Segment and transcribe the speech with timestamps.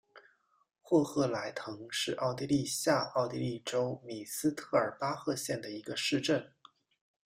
[0.81, 6.51] 霍赫莱滕是奥地利下奥地利州米斯特尔巴赫县的一个市镇。